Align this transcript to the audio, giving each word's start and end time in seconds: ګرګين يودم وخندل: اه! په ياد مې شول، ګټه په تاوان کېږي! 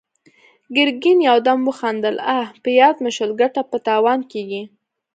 ګرګين 0.75 1.19
يودم 1.29 1.59
وخندل: 1.67 2.15
اه! 2.37 2.45
په 2.61 2.69
ياد 2.79 2.95
مې 3.03 3.11
شول، 3.15 3.31
ګټه 3.41 3.61
په 3.71 3.77
تاوان 3.87 4.19
کېږي! 4.31 4.63